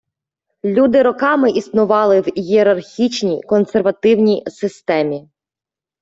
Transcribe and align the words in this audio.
Люди 0.63 0.97
роками 1.01 1.51
існували 1.51 2.21
в 2.21 2.39
ієрархічній, 2.39 3.41
консервативній 3.43 4.43
системі. 4.47 5.27